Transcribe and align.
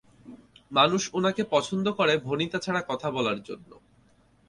মানুষ 0.71 1.03
উনাকে 1.13 1.43
পছন্দ 1.49 1.85
করে 1.91 2.13
ভণিতা 2.17 2.57
ছাড়া 2.59 2.81
কথা 2.87 3.07
বলার 3.11 3.39
জন্য। 3.43 3.71